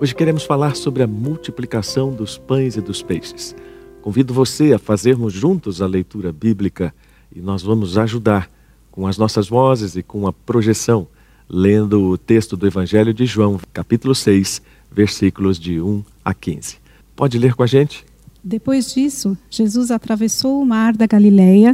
[0.00, 3.54] Hoje queremos falar sobre a multiplicação dos pães e dos peixes.
[4.02, 6.92] Convido você a fazermos juntos a leitura bíblica
[7.34, 8.50] e nós vamos ajudar
[8.90, 11.06] com as nossas vozes e com a projeção,
[11.48, 14.60] lendo o texto do Evangelho de João, capítulo 6,
[14.90, 16.76] versículos de 1 a 15.
[17.14, 18.04] Pode ler com a gente?
[18.42, 21.72] Depois disso, Jesus atravessou o mar da Galileia,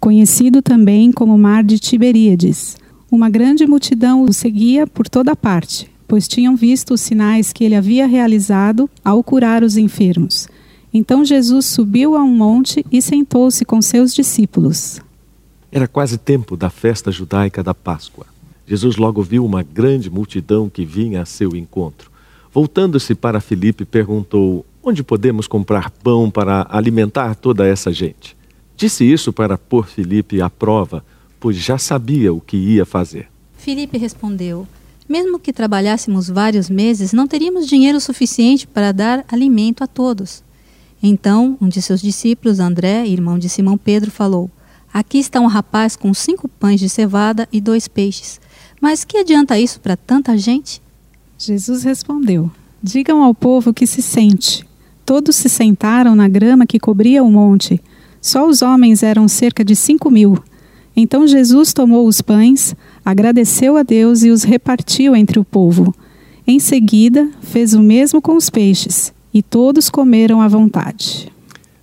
[0.00, 2.76] conhecido também como Mar de Tiberíades.
[3.10, 7.76] Uma grande multidão o seguia por toda parte, pois tinham visto os sinais que ele
[7.76, 10.48] havia realizado ao curar os enfermos.
[10.92, 15.00] Então Jesus subiu a um monte e sentou-se com seus discípulos.
[15.70, 18.26] Era quase tempo da festa judaica da Páscoa.
[18.66, 22.10] Jesus logo viu uma grande multidão que vinha a seu encontro.
[22.52, 28.36] Voltando-se para Filipe, perguntou: Onde podemos comprar pão para alimentar toda essa gente?
[28.76, 31.04] Disse isso para pôr Filipe à prova,
[31.38, 33.28] pois já sabia o que ia fazer.
[33.56, 34.66] Filipe respondeu:
[35.10, 40.40] Mesmo que trabalhássemos vários meses, não teríamos dinheiro suficiente para dar alimento a todos.
[41.02, 44.48] Então, um de seus discípulos, André, irmão de Simão Pedro, falou:
[44.94, 48.40] Aqui está um rapaz com cinco pães de cevada e dois peixes.
[48.80, 50.80] Mas que adianta isso para tanta gente?
[51.36, 52.48] Jesus respondeu:
[52.80, 54.64] Digam ao povo que se sente.
[55.04, 57.82] Todos se sentaram na grama que cobria o monte.
[58.22, 60.40] Só os homens eram cerca de cinco mil.
[60.94, 65.94] Então Jesus tomou os pães, agradeceu a Deus e os repartiu entre o povo.
[66.46, 71.30] Em seguida, fez o mesmo com os peixes e todos comeram à vontade.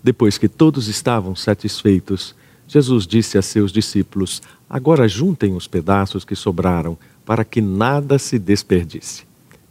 [0.04, 2.36] Depois que todos estavam satisfeitos,
[2.68, 8.38] Jesus disse a seus discípulos: Agora juntem os pedaços que sobraram, para que nada se
[8.38, 9.24] desperdice.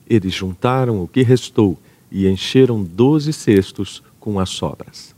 [0.08, 1.78] Eles juntaram o que restou
[2.10, 5.14] e encheram doze cestos com as sobras.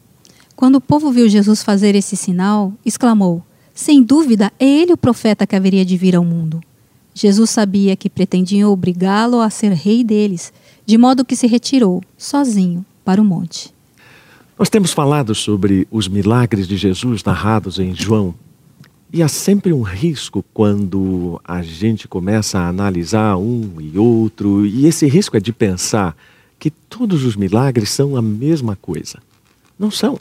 [0.56, 3.44] Quando o povo viu Jesus fazer esse sinal, exclamou:
[3.78, 6.60] Sem dúvida, é ele o profeta que haveria de vir ao mundo.
[7.14, 10.52] Jesus sabia que pretendiam obrigá-lo a ser rei deles
[10.84, 13.72] de modo que se retirou, sozinho, para o monte.
[14.58, 18.34] Nós temos falado sobre os milagres de Jesus narrados em João.
[19.12, 24.86] E há sempre um risco quando a gente começa a analisar um e outro, e
[24.86, 26.16] esse risco é de pensar
[26.58, 29.20] que todos os milagres são a mesma coisa.
[29.78, 30.18] Não são.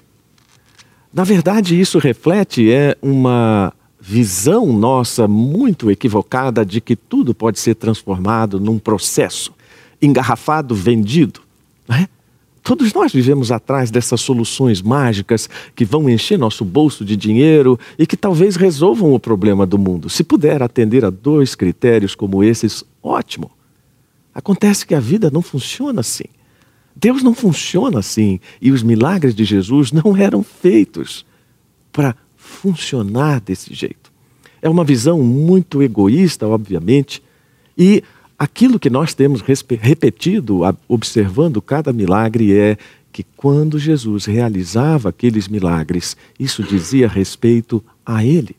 [1.18, 7.74] Na verdade, isso reflete é uma visão nossa muito equivocada de que tudo pode ser
[7.74, 9.52] transformado num processo
[10.00, 11.42] engarrafado, vendido.
[11.90, 12.08] Né?
[12.62, 18.06] Todos nós vivemos atrás dessas soluções mágicas que vão encher nosso bolso de dinheiro e
[18.06, 20.12] que talvez resolvam o problema do mundo.
[20.12, 23.50] Se puder atender a dois critérios como esses, ótimo.
[24.36, 26.26] Acontece que a vida não funciona assim.
[27.00, 31.26] Deus não funciona assim e os milagres de Jesus não eram feitos
[31.92, 34.12] para funcionar desse jeito.
[34.62, 37.22] É uma visão muito egoísta, obviamente,
[37.78, 38.04] e
[38.40, 42.78] Aquilo que nós temos repetido, observando cada milagre, é
[43.12, 48.56] que quando Jesus realizava aqueles milagres, isso dizia respeito a Ele.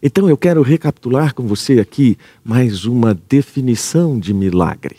[0.00, 4.98] Então eu quero recapitular com você aqui mais uma definição de milagre.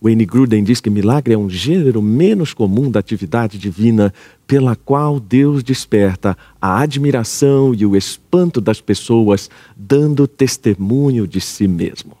[0.00, 4.12] Wayne Gruden diz que milagre é um gênero menos comum da atividade divina
[4.46, 11.66] pela qual Deus desperta a admiração e o espanto das pessoas, dando testemunho de si
[11.66, 12.12] mesmo.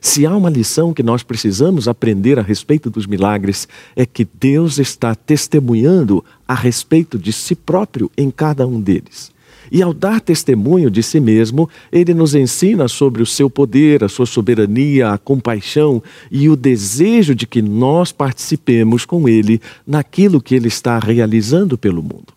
[0.00, 4.78] Se há uma lição que nós precisamos aprender a respeito dos milagres, é que Deus
[4.78, 9.30] está testemunhando a respeito de si próprio em cada um deles.
[9.70, 14.08] E ao dar testemunho de si mesmo, ele nos ensina sobre o seu poder, a
[14.08, 20.54] sua soberania, a compaixão e o desejo de que nós participemos com ele naquilo que
[20.54, 22.34] ele está realizando pelo mundo.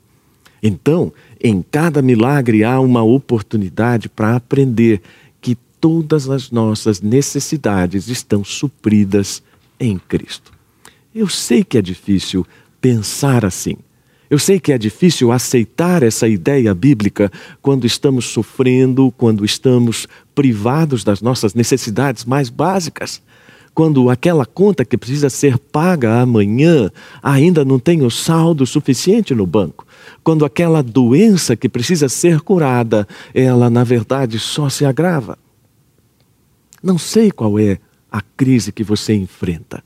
[0.61, 1.11] Então,
[1.43, 5.01] em cada milagre há uma oportunidade para aprender
[5.83, 9.43] todas as nossas necessidades estão supridas
[9.77, 10.53] em Cristo.
[11.13, 12.47] Eu sei que é difícil
[12.79, 13.75] pensar assim.
[14.33, 21.03] Eu sei que é difícil aceitar essa ideia bíblica quando estamos sofrendo, quando estamos privados
[21.03, 23.21] das nossas necessidades mais básicas.
[23.75, 26.89] Quando aquela conta que precisa ser paga amanhã
[27.21, 29.85] ainda não tem o saldo suficiente no banco.
[30.23, 35.37] Quando aquela doença que precisa ser curada, ela na verdade só se agrava.
[36.81, 37.77] Não sei qual é
[38.11, 39.83] a crise que você enfrenta,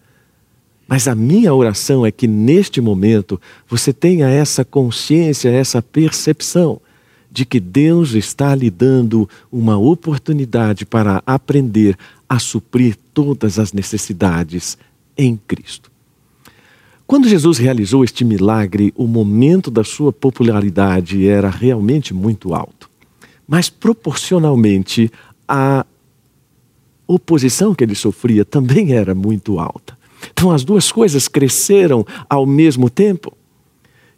[0.87, 6.79] mas a minha oração é que neste momento você tenha essa consciência, essa percepção
[7.29, 11.97] de que Deus está lhe dando uma oportunidade para aprender
[12.27, 14.77] a suprir todas as necessidades
[15.17, 15.91] em Cristo.
[17.05, 22.89] Quando Jesus realizou este milagre, o momento da sua popularidade era realmente muito alto.
[23.47, 25.09] Mas proporcionalmente
[25.47, 25.85] a
[27.07, 29.96] oposição que ele sofria também era muito alta.
[30.31, 33.35] Então as duas coisas cresceram ao mesmo tempo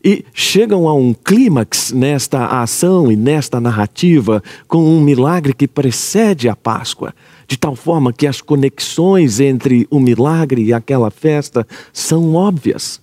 [0.03, 6.47] e chegam a um clímax nesta ação e nesta narrativa com um milagre que precede
[6.47, 7.13] a Páscoa,
[7.47, 13.01] de tal forma que as conexões entre o milagre e aquela festa são óbvias.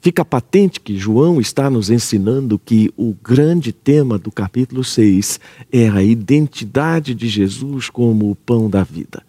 [0.00, 5.40] Fica patente que João está nos ensinando que o grande tema do capítulo 6
[5.72, 9.22] é a identidade de Jesus como o pão da vida.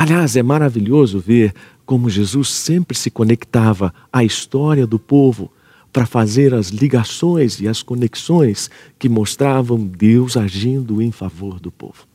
[0.00, 1.52] Aliás, é maravilhoso ver
[1.84, 5.52] como Jesus sempre se conectava à história do povo
[5.92, 12.08] para fazer as ligações e as conexões que mostravam Deus agindo em favor do povo.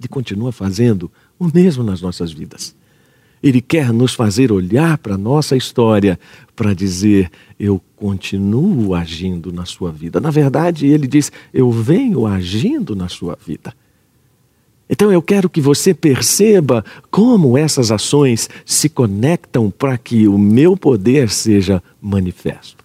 [0.00, 2.74] Ele continua fazendo o mesmo nas nossas vidas.
[3.42, 6.18] Ele quer nos fazer olhar para a nossa história
[6.56, 7.30] para dizer:
[7.60, 10.20] Eu continuo agindo na sua vida.
[10.20, 13.74] Na verdade, ele diz: Eu venho agindo na sua vida.
[14.88, 20.76] Então eu quero que você perceba como essas ações se conectam para que o meu
[20.76, 22.78] poder seja manifesto.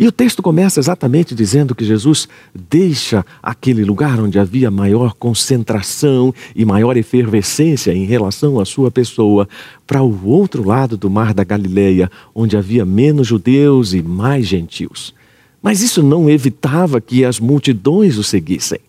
[0.00, 6.32] E o texto começa exatamente dizendo que Jesus deixa aquele lugar onde havia maior concentração
[6.56, 9.46] e maior efervescência em relação à sua pessoa,
[9.86, 15.14] para o outro lado do mar da Galileia, onde havia menos judeus e mais gentios.
[15.60, 18.80] Mas isso não evitava que as multidões o seguissem.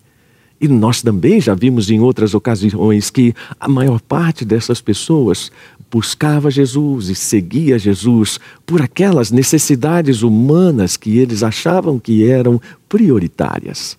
[0.61, 5.51] E nós também já vimos em outras ocasiões que a maior parte dessas pessoas
[5.89, 13.97] buscava Jesus e seguia Jesus por aquelas necessidades humanas que eles achavam que eram prioritárias.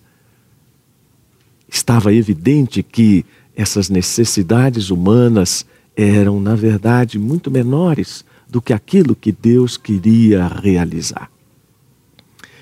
[1.67, 5.65] Estava evidente que essas necessidades humanas
[5.97, 11.32] eram, na verdade, muito menores do que aquilo que Deus queria realizar.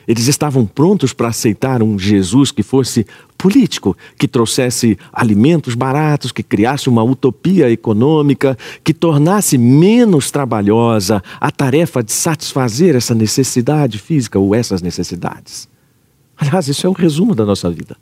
[0.08, 3.06] Eles estavam prontos para aceitar um Jesus que fosse
[3.38, 11.52] político, que trouxesse alimentos baratos, que criasse uma utopia econômica, que tornasse menos trabalhosa a
[11.52, 15.68] tarefa de satisfazer essa necessidade física ou essas necessidades.
[16.38, 17.96] Aliás, isso é o resumo da nossa vida.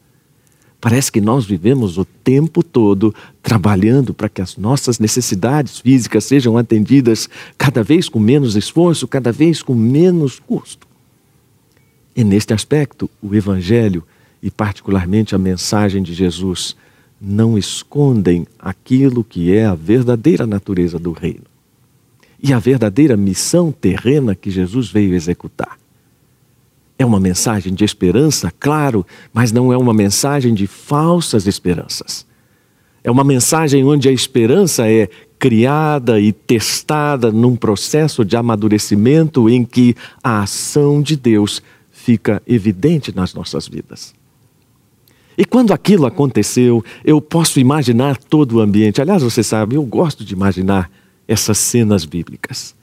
[0.82, 3.14] Parece que nós vivemos o tempo todo
[3.44, 9.32] trabalhando para que as nossas necessidades físicas sejam atendidas cada vez com menos esforço, cada
[9.32, 10.89] vez com menos custo.
[12.20, 14.04] E neste aspecto, o Evangelho
[14.44, 16.76] e, particularmente, a mensagem de Jesus
[17.22, 21.46] não escondem aquilo que é a verdadeira natureza do reino
[22.44, 25.80] e a verdadeira missão terrena que Jesus veio executar.
[26.98, 32.26] É uma mensagem de esperança, claro, mas não é uma mensagem de falsas esperanças.
[33.02, 35.08] É uma mensagem onde a esperança é
[35.40, 41.62] criada e testada num processo de amadurecimento em que a ação de Deus
[42.04, 44.14] fica evidente nas nossas vidas.
[45.38, 49.02] E quando aquilo aconteceu, eu posso imaginar todo o ambiente.
[49.02, 50.90] Aliás, você sabe, eu gosto de imaginar
[51.28, 52.76] essas cenas bíblicas.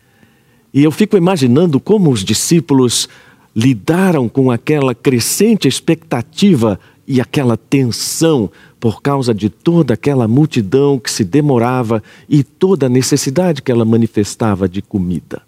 [0.72, 3.08] E eu fico imaginando como os discípulos
[3.54, 11.10] lidaram com aquela crescente expectativa e aquela tensão por causa de toda aquela multidão que
[11.10, 15.42] se demorava e toda a necessidade que ela manifestava de comida.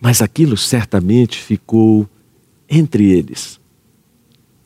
[0.00, 2.08] Mas aquilo certamente ficou
[2.68, 3.60] entre eles.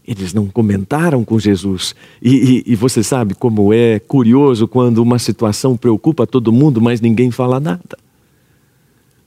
[0.06, 1.94] Eles não comentaram com Jesus.
[2.20, 7.00] E, e, e, você sabe como é curioso quando uma situação preocupa todo mundo, mas
[7.00, 7.96] ninguém fala nada.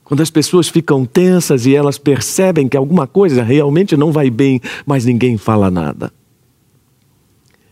[0.04, 4.60] Quando as pessoas ficam tensas e elas percebem que alguma coisa realmente não vai bem,
[4.84, 6.12] mas ninguém fala nada.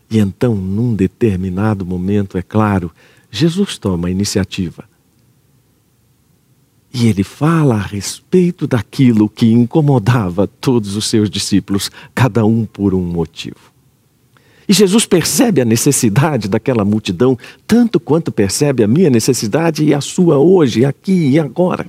[0.09, 2.91] E então, num determinado momento, é claro,
[3.29, 4.85] Jesus toma a iniciativa.
[6.93, 12.93] E ele fala a respeito daquilo que incomodava todos os seus discípulos, cada um por
[12.93, 13.73] um motivo.
[14.69, 19.99] E Jesus percebe a necessidade daquela multidão, tanto quanto percebe a minha necessidade e a
[19.99, 21.85] sua hoje, aqui e agora.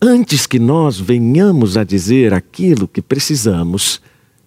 [0.00, 4.02] Antes que nós venhamos a dizer aquilo que precisamos,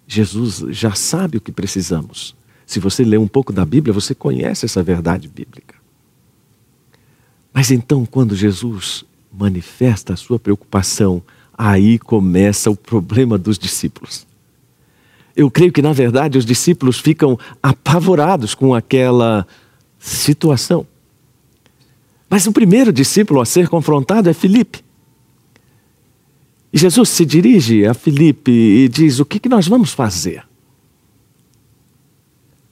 [0.06, 2.34] Jesus já sabe o que precisamos.
[2.64, 5.77] Se você lê um pouco da Bíblia, você conhece essa verdade bíblica.
[7.58, 9.04] Mas então, quando Jesus
[9.36, 11.20] manifesta a sua preocupação,
[11.52, 14.24] aí começa o problema dos discípulos.
[15.34, 19.44] Eu creio que, na verdade, os discípulos ficam apavorados com aquela
[19.98, 20.86] situação.
[22.30, 24.84] Mas o primeiro discípulo a ser confrontado é Filipe.
[26.72, 30.47] E Jesus se dirige a Filipe e diz: O que, que nós vamos fazer?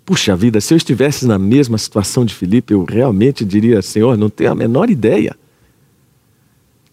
[0.06, 4.30] Puxa vida, se eu estivesse na mesma situação de Filipe, eu realmente diria, Senhor, não
[4.30, 5.36] tenho a menor ideia.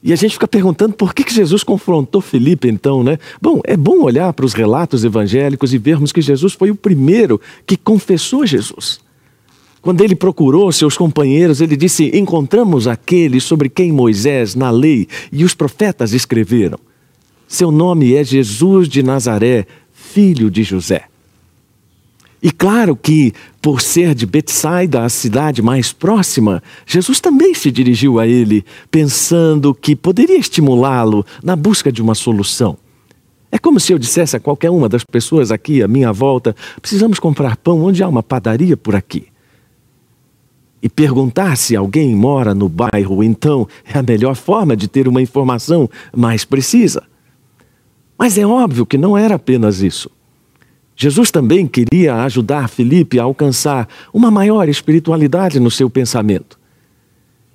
[0.02, 3.20] E a gente fica perguntando por que, que Jesus confrontou Filipe então, né?
[3.40, 7.40] Bom, é bom olhar para os relatos evangélicos e vermos que Jesus foi o primeiro
[7.68, 9.00] que confessou Jesus.
[9.80, 15.44] Quando ele procurou seus companheiros, ele disse: Encontramos aquele sobre quem Moisés, na lei e
[15.44, 16.80] os profetas escreveram.
[17.48, 21.13] Seu nome é Jesus de Nazaré, filho de José.
[22.44, 23.32] E claro que,
[23.62, 29.74] por ser de Betsaida, a cidade mais próxima, Jesus também se dirigiu a ele, pensando
[29.74, 32.78] que poderia estimulá-lo na busca de uma solução.
[33.50, 37.18] É como se eu dissesse a qualquer uma das pessoas aqui à minha volta: precisamos
[37.18, 39.28] comprar pão onde há uma padaria por aqui
[40.82, 45.22] e perguntar se alguém mora no bairro, então é a melhor forma de ter uma
[45.22, 47.04] informação mais precisa.
[48.18, 50.12] Mas é óbvio que não era apenas isso.
[50.96, 56.60] Jesus também queria ajudar Felipe a alcançar uma maior espiritualidade no seu pensamento.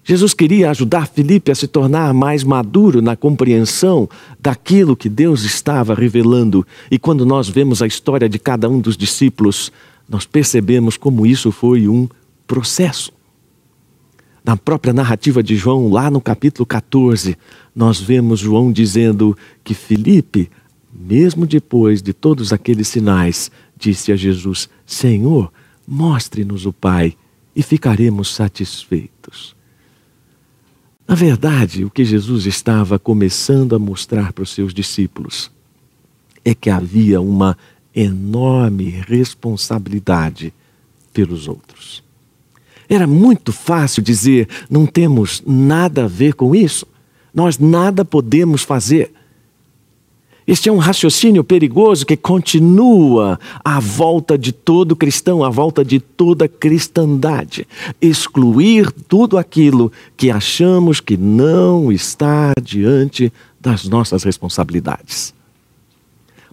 [0.03, 4.09] Jesus queria ajudar Felipe a se tornar mais maduro na compreensão
[4.41, 6.67] daquilo que Deus estava revelando.
[6.91, 9.71] E quando nós vemos a história de cada um dos discípulos,
[10.09, 12.09] nós percebemos como isso foi um
[12.47, 13.13] processo.
[14.43, 17.37] Na própria narrativa de João, lá no capítulo 14,
[17.77, 20.49] nós vemos João dizendo que Filipe,
[20.93, 25.53] mesmo depois de todos aqueles sinais, disse a Jesus: Senhor,
[25.87, 27.17] mostre-nos o Pai
[27.55, 29.57] e ficaremos satisfeitos.
[31.07, 35.51] Na verdade, o que Jesus estava começando a mostrar para os seus discípulos
[36.45, 37.57] é que havia uma
[37.95, 40.53] enorme responsabilidade
[41.13, 42.03] pelos outros.
[42.89, 46.87] Era muito fácil dizer: não temos nada a ver com isso,
[47.35, 49.13] nós nada podemos fazer.
[50.49, 56.01] Este é um raciocínio perigoso que continua à volta de todo cristão, à volta de
[56.01, 57.69] toda cristandade.
[58.01, 65.37] Excluir tudo aquilo que achamos que não está diante das nossas responsabilidades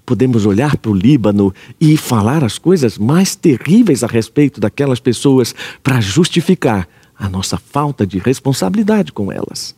[0.06, 5.56] podemos olhar para o Líbano e falar as coisas mais terríveis a respeito daquelas pessoas
[5.82, 6.88] para justificar
[7.18, 9.76] a nossa falta de responsabilidade com elas.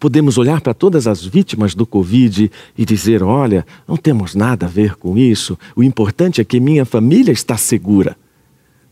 [0.00, 4.68] Podemos olhar para todas as vítimas do Covid e dizer: olha, não temos nada a
[4.68, 8.16] ver com isso, o importante é que minha família está segura.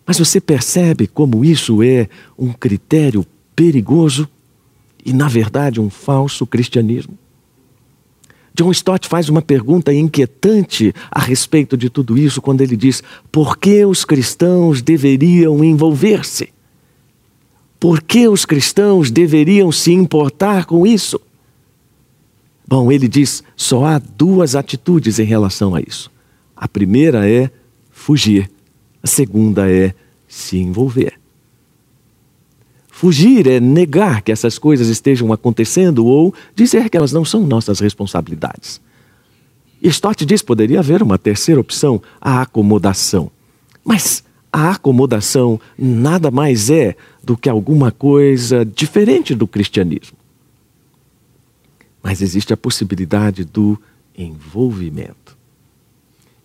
[0.06, 4.28] Mas você percebe como isso é um critério perigoso
[5.04, 7.18] e, na verdade, um falso cristianismo?
[8.54, 13.56] John Stott faz uma pergunta inquietante a respeito de tudo isso quando ele diz: por
[13.56, 16.50] que os cristãos deveriam envolver-se?
[17.78, 21.20] Por que os cristãos deveriam se importar com isso?
[22.66, 26.10] Bom, ele diz: só há duas atitudes em relação a isso.
[26.56, 27.50] A primeira é
[27.90, 28.50] fugir,
[29.02, 29.94] a segunda é
[30.26, 31.18] se envolver.
[32.90, 37.78] Fugir é negar que essas coisas estejam acontecendo ou dizer que elas não são nossas
[37.78, 38.80] responsabilidades.
[39.80, 43.30] E Stott diz poderia haver uma terceira opção, a acomodação.
[43.84, 44.24] Mas
[44.58, 50.18] a acomodação nada mais é do que alguma coisa diferente do cristianismo.
[52.02, 53.80] Mas existe a possibilidade do
[54.16, 55.36] envolvimento.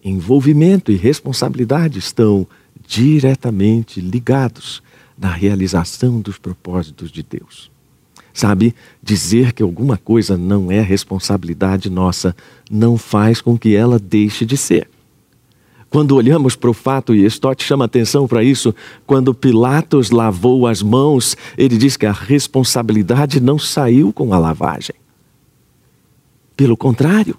[0.03, 2.45] Envolvimento e responsabilidade estão
[2.87, 4.83] diretamente ligados
[5.17, 7.71] na realização dos propósitos de Deus.
[8.31, 12.35] Sabe, dizer que alguma coisa não é responsabilidade nossa
[12.69, 14.92] não faz com que ela deixe de ser.
[15.93, 18.73] Quando olhamos para o fato, e Stott chama atenção para isso,
[19.05, 24.95] quando Pilatos lavou as mãos, ele diz que a responsabilidade não saiu com a lavagem.
[26.57, 27.37] Pelo contrário,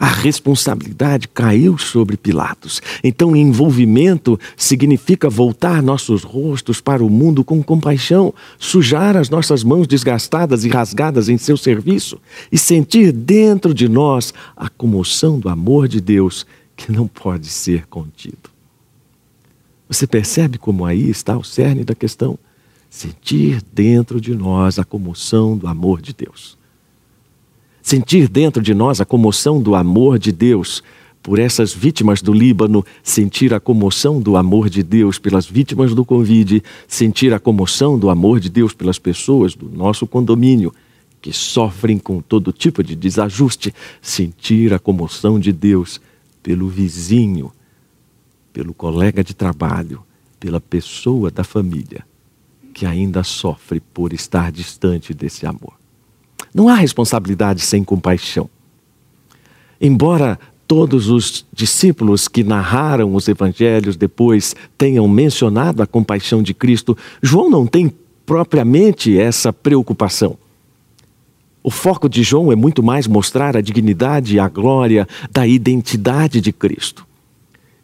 [0.00, 2.82] a responsabilidade caiu sobre Pilatos.
[3.04, 9.86] Então, envolvimento significa voltar nossos rostos para o mundo com compaixão, sujar as nossas mãos
[9.86, 15.86] desgastadas e rasgadas em seu serviço e sentir dentro de nós a comoção do amor
[15.86, 16.44] de Deus
[16.78, 18.48] que não pode ser contido.
[19.86, 22.38] Você percebe como aí está o cerne da questão?
[22.88, 26.56] Sentir dentro de nós a comoção do amor de Deus
[27.88, 30.82] sentir dentro de nós a comoção do amor de Deus
[31.22, 36.04] por essas vítimas do Líbano, sentir a comoção do amor de Deus pelas vítimas do
[36.04, 40.70] Covid, sentir a comoção do amor de Deus pelas pessoas do nosso condomínio
[41.22, 45.98] que sofrem com todo tipo de desajuste, sentir a comoção de Deus
[46.48, 47.52] pelo vizinho,
[48.54, 50.02] pelo colega de trabalho,
[50.40, 52.06] pela pessoa da família
[52.72, 55.74] que ainda sofre por estar distante desse amor.
[56.54, 58.48] Não há responsabilidade sem compaixão.
[59.78, 66.96] Embora todos os discípulos que narraram os evangelhos depois tenham mencionado a compaixão de Cristo,
[67.20, 67.92] João não tem
[68.24, 70.38] propriamente essa preocupação.
[71.68, 76.40] O foco de João é muito mais mostrar a dignidade e a glória da identidade
[76.40, 77.06] de Cristo.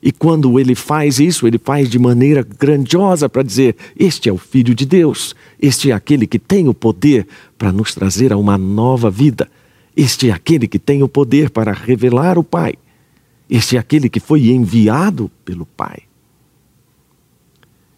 [0.02, 4.38] E quando ele faz isso, ele faz de maneira grandiosa para dizer: Este é o
[4.38, 7.26] Filho de Deus, este é aquele que tem o poder
[7.58, 9.50] para nos trazer a uma nova vida,
[9.94, 12.76] este é aquele que tem o poder para revelar o Pai,
[13.50, 16.04] este é aquele que foi enviado pelo Pai.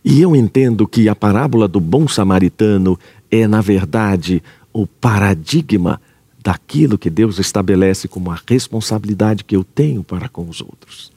[0.04, 2.98] E eu entendo que a parábola do bom samaritano
[3.30, 4.42] é, na verdade,
[4.76, 5.98] o paradigma
[6.42, 11.10] daquilo que Deus estabelece como a responsabilidade que eu tenho para com os outros.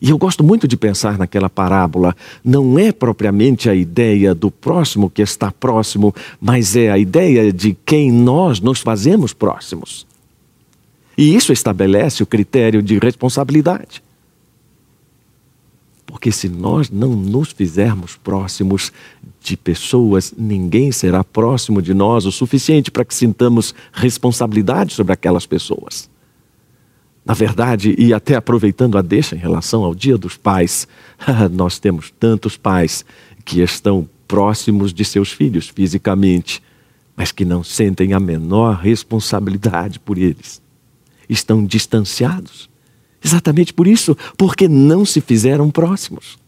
[0.00, 2.16] E eu gosto muito de pensar naquela parábola.
[2.42, 7.76] Não é propriamente a ideia do próximo que está próximo, mas é a ideia de
[7.84, 10.06] quem nós nos fazemos próximos.
[11.16, 14.02] E isso estabelece o critério de responsabilidade.
[16.16, 18.90] Porque se nós não nos fizermos próximos
[19.38, 25.44] de pessoas, ninguém será próximo de nós o suficiente para que sintamos responsabilidade sobre aquelas
[25.44, 26.08] pessoas.
[27.22, 30.88] Na verdade, e até aproveitando a deixa em relação ao Dia dos Pais,
[31.52, 33.04] nós temos tantos pais
[33.44, 36.62] que estão próximos de seus filhos fisicamente,
[37.14, 40.62] mas que não sentem a menor responsabilidade por eles.
[41.28, 42.70] Estão distanciados.
[43.26, 46.38] Exatamente por isso, porque não se fizeram próximos.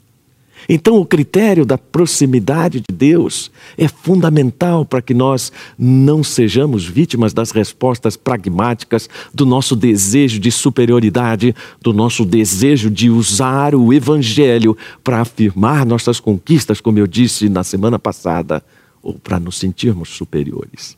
[0.68, 7.32] Então, o critério da proximidade de Deus é fundamental para que nós não sejamos vítimas
[7.32, 14.76] das respostas pragmáticas do nosso desejo de superioridade, do nosso desejo de usar o Evangelho
[15.02, 18.62] para afirmar nossas conquistas, como eu disse na semana passada,
[19.02, 20.96] ou para nos sentirmos superiores.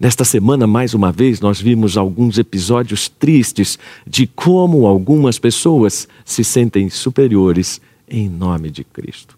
[0.00, 3.76] Nesta semana, mais uma vez, nós vimos alguns episódios tristes
[4.06, 9.36] de como algumas pessoas se sentem superiores em nome de Cristo.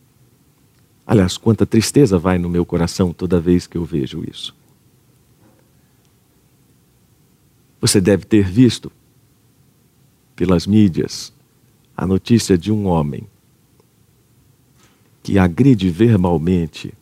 [1.07, 4.55] Aliás, quanta tristeza vai no meu coração toda vez que eu vejo isso.
[7.81, 8.93] Você deve ter visto
[10.37, 11.33] pelas mídias
[11.97, 13.27] a notícia de um homem
[15.23, 16.93] que agride verbalmente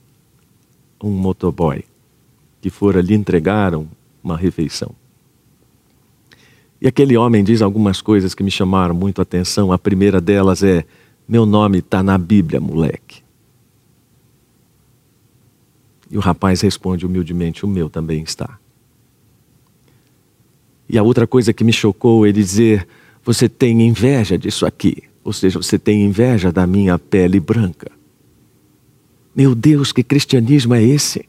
[1.02, 1.84] um motoboy
[2.60, 3.88] que fora lhe entregaram
[4.22, 4.94] uma refeição.
[6.80, 9.72] E aquele homem diz algumas coisas que me chamaram muito a atenção.
[9.72, 10.84] A primeira delas é:
[11.28, 13.22] meu nome está na Bíblia, moleque.
[16.10, 18.58] E o rapaz responde humildemente: O meu também está.
[20.88, 22.86] E a outra coisa que me chocou é dizer:
[23.24, 25.02] Você tem inveja disso aqui.
[25.22, 27.92] Ou seja, você tem inveja da minha pele branca.
[29.36, 31.28] Meu Deus, que cristianismo é esse?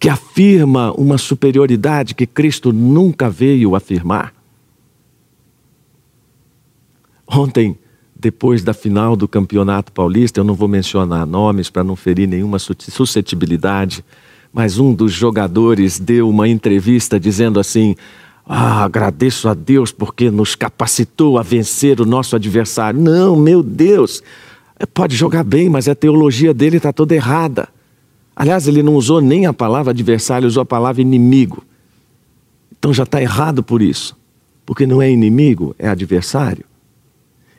[0.00, 4.34] Que afirma uma superioridade que Cristo nunca veio afirmar.
[7.28, 7.78] Ontem,
[8.18, 12.58] depois da final do Campeonato Paulista, eu não vou mencionar nomes para não ferir nenhuma
[12.58, 14.04] suscetibilidade,
[14.52, 17.94] mas um dos jogadores deu uma entrevista dizendo assim:
[18.44, 23.00] ah, agradeço a Deus porque nos capacitou a vencer o nosso adversário.
[23.00, 24.22] Não, meu Deus,
[24.92, 27.68] pode jogar bem, mas a teologia dele está toda errada.
[28.34, 31.62] Aliás, ele não usou nem a palavra adversário, usou a palavra inimigo.
[32.78, 34.16] Então já está errado por isso,
[34.64, 36.64] porque não é inimigo, é adversário.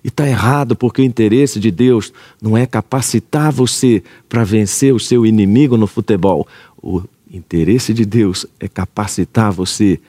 [0.03, 4.99] E está errado porque o interesse de Deus não é capacitar você para vencer o
[4.99, 6.47] seu inimigo no futebol.
[6.81, 9.99] O interesse de Deus é capacitar você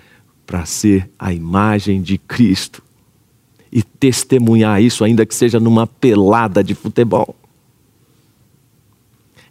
[0.46, 2.82] para ser a imagem de Cristo
[3.70, 7.34] e testemunhar isso, ainda que seja numa pelada de futebol.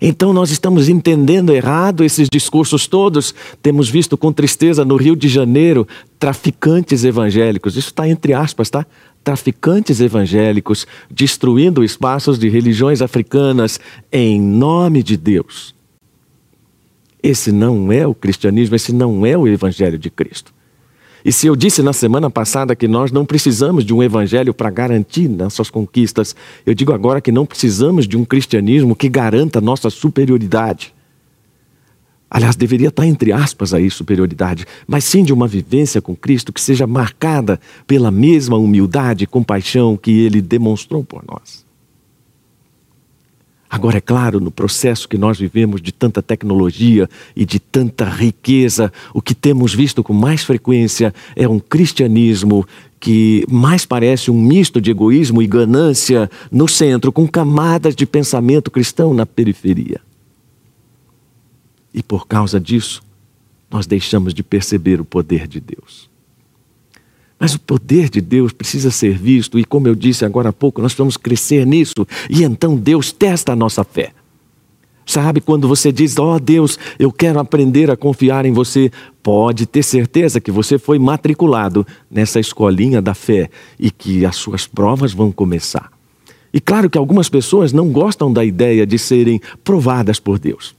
[0.01, 3.35] Então nós estamos entendendo errado esses discursos todos.
[3.61, 5.87] Temos visto com tristeza no Rio de Janeiro
[6.17, 7.77] traficantes evangélicos.
[7.77, 8.85] Isso está entre aspas, tá?
[9.23, 13.79] Traficantes evangélicos destruindo espaços de religiões africanas
[14.11, 15.75] em nome de Deus.
[17.21, 20.51] Esse não é o cristianismo, esse não é o evangelho de Cristo.
[21.23, 24.69] E se eu disse na semana passada que nós não precisamos de um evangelho para
[24.69, 29.89] garantir nossas conquistas, eu digo agora que não precisamos de um cristianismo que garanta nossa
[29.89, 30.93] superioridade.
[32.29, 36.61] Aliás, deveria estar entre aspas aí superioridade, mas sim de uma vivência com Cristo que
[36.61, 41.69] seja marcada pela mesma humildade e compaixão que ele demonstrou por nós.
[43.71, 48.91] Agora, é claro, no processo que nós vivemos de tanta tecnologia e de tanta riqueza,
[49.13, 52.67] o que temos visto com mais frequência é um cristianismo
[52.99, 58.69] que mais parece um misto de egoísmo e ganância no centro, com camadas de pensamento
[58.69, 60.01] cristão na periferia.
[61.93, 63.01] E por causa disso,
[63.71, 66.10] nós deixamos de perceber o poder de Deus.
[67.41, 70.79] Mas o poder de Deus precisa ser visto, e como eu disse agora há pouco,
[70.79, 74.11] nós vamos crescer nisso, e então Deus testa a nossa fé.
[75.07, 78.91] Sabe, quando você diz, ó oh, Deus, eu quero aprender a confiar em você,
[79.23, 83.49] pode ter certeza que você foi matriculado nessa escolinha da fé
[83.79, 85.91] e que as suas provas vão começar.
[86.53, 90.75] E claro que algumas pessoas não gostam da ideia de serem provadas por Deus.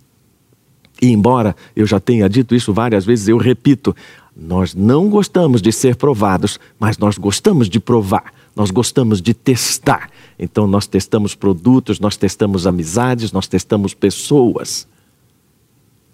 [1.02, 3.96] E embora eu já tenha dito isso várias vezes, eu repito:
[4.36, 10.10] nós não gostamos de ser provados, mas nós gostamos de provar, nós gostamos de testar.
[10.38, 14.86] Então, nós testamos produtos, nós testamos amizades, nós testamos pessoas.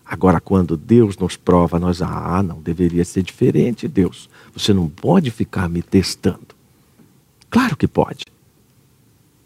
[0.04, 4.28] Agora, quando Deus nos prova, nós, ah, não deveria ser diferente, Deus.
[4.54, 6.48] Você não pode ficar me testando.
[7.50, 8.24] Claro que pode.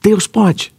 [0.01, 0.73] Deus pode.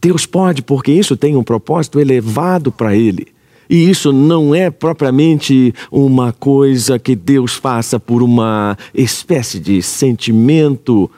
[0.00, 3.28] Deus pode, porque isso tem um propósito elevado para Ele.
[3.70, 11.08] E isso não é propriamente uma coisa que Deus faça por uma espécie de sentimento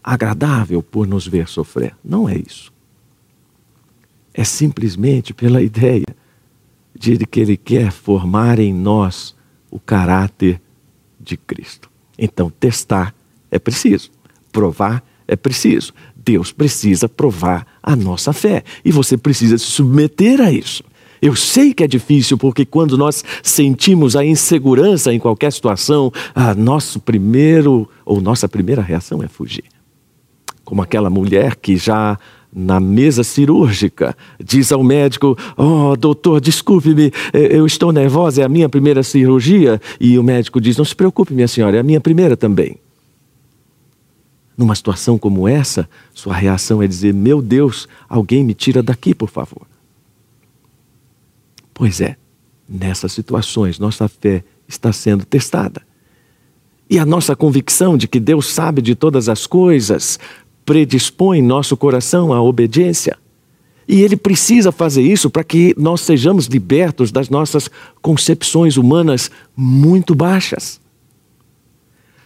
[0.00, 1.96] agradável por nos ver sofrer.
[2.04, 2.72] Não é isso.
[4.32, 6.06] É simplesmente pela ideia
[6.94, 9.34] de que Ele quer formar em nós
[9.68, 10.60] o caráter
[11.18, 11.90] de Cristo.
[12.16, 13.12] Então, testar
[13.50, 14.12] é preciso,
[14.52, 15.92] provar é preciso.
[16.14, 20.84] Deus precisa provar a nossa fé e você precisa se submeter a isso.
[21.20, 26.54] Eu sei que é difícil, porque quando nós sentimos a insegurança em qualquer situação, a
[26.54, 29.64] nosso primeiro ou nossa primeira reação é fugir.
[30.64, 32.18] Como aquela mulher que já
[32.52, 38.48] na mesa cirúrgica diz ao médico: Oh, doutor, desculpe-me, eh, eu estou nervosa, é a
[38.48, 39.80] minha primeira cirurgia.
[40.00, 42.76] E o médico diz: Não se preocupe, minha senhora, é a minha primeira também.
[44.56, 49.28] Numa situação como essa, sua reação é dizer: Meu Deus, alguém me tira daqui, por
[49.28, 49.66] favor.
[51.78, 52.16] Pois é,
[52.68, 55.80] nessas situações nossa fé está sendo testada.
[56.90, 60.18] E a nossa convicção de que Deus sabe de todas as coisas
[60.66, 63.16] predispõe nosso coração à obediência.
[63.86, 67.70] E Ele precisa fazer isso para que nós sejamos libertos das nossas
[68.02, 70.80] concepções humanas muito baixas.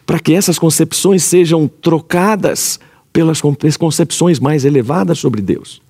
[0.06, 2.80] Para que essas concepções sejam trocadas
[3.12, 3.40] pelas
[3.76, 5.82] concepções mais elevadas sobre Deus.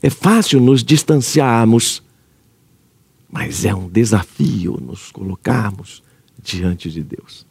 [0.00, 2.06] É fácil nos distanciarmos
[3.30, 6.02] mas é um desafio nos colocarmos
[6.42, 7.46] diante de Deus.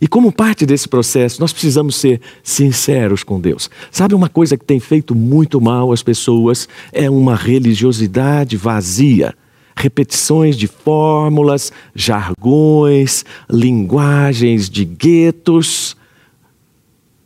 [0.00, 3.68] E como parte desse processo, nós precisamos ser sinceros com Deus.
[3.90, 6.68] Sabe uma coisa que tem feito muito mal às pessoas?
[6.92, 9.34] É uma religiosidade vazia.
[9.76, 15.96] Repetições de fórmulas, jargões, linguagens de guetos.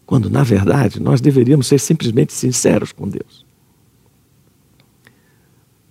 [0.06, 3.51] Quando, na verdade, nós deveríamos ser simplesmente sinceros com Deus.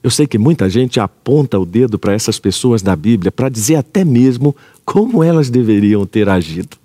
[0.04, 3.76] Eu sei que muita gente aponta o dedo para essas pessoas da Bíblia para dizer
[3.76, 6.78] até mesmo como elas deveriam ter agido.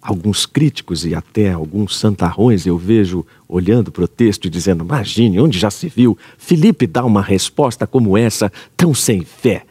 [0.00, 5.40] Alguns críticos e até alguns santarrões eu vejo olhando para o texto e dizendo: Imagine,
[5.40, 9.64] onde já se viu Felipe dar uma resposta como essa, tão sem fé?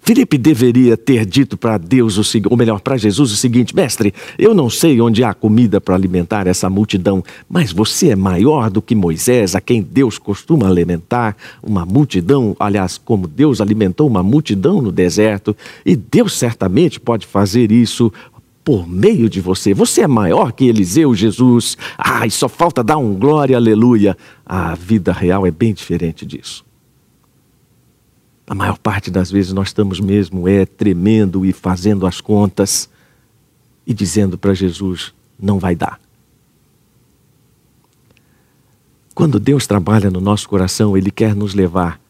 [0.00, 4.54] Filipe deveria ter dito para Deus, o, ou melhor, para Jesus, o seguinte: Mestre, eu
[4.54, 8.94] não sei onde há comida para alimentar essa multidão, mas você é maior do que
[8.94, 12.56] Moisés, a quem Deus costuma alimentar uma multidão.
[12.58, 18.12] Aliás, como Deus alimentou uma multidão no deserto, e Deus certamente pode fazer isso
[18.64, 19.72] por meio de você.
[19.72, 21.76] Você é maior que Eliseu, Jesus.
[21.96, 24.14] Ai, só falta dar um glória, aleluia.
[24.44, 26.67] A vida real é bem diferente disso.
[28.48, 32.88] A maior parte das vezes nós estamos mesmo é tremendo e fazendo as contas
[33.86, 36.00] e dizendo para Jesus: não vai dar.
[39.14, 42.00] Quando Deus trabalha no nosso coração, Ele quer nos levar